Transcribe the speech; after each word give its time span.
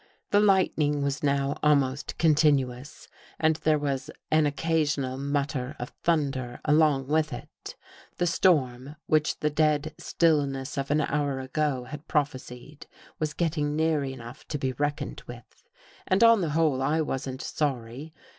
The 0.31 0.39
lightning 0.39 1.03
was 1.03 1.21
now 1.21 1.59
almost 1.61 2.17
continuous 2.17 3.07
and 3.39 3.57
there 3.57 3.77
was 3.77 4.09
an 4.31 4.47
occasional 4.47 5.19
mut 5.19 5.49
ter 5.49 5.75
of 5.77 5.89
thunder 6.01 6.59
along 6.65 7.05
with 7.07 7.31
it. 7.31 7.75
The 8.17 8.25
storm, 8.25 8.95
which 9.05 9.39
221 9.41 9.43
THE 9.43 9.47
GHOST 9.47 9.59
GIRL 9.59 9.75
the 9.77 9.79
dead 9.79 10.01
stillness 10.63 10.77
of 10.79 10.89
an 10.89 11.01
hour 11.01 11.39
ago 11.39 11.83
had 11.83 12.07
prophesied, 12.07 12.87
was 13.19 13.35
getting 13.35 13.75
near 13.75 14.03
enough 14.03 14.47
to 14.47 14.57
be 14.57 14.73
reckoned 14.73 15.21
with. 15.27 15.61
And, 16.07 16.23
on 16.23 16.41
the 16.41 16.49
whole, 16.57 16.81
I 16.81 17.01
wasn't 17.01 17.43
sorry. 17.43 18.11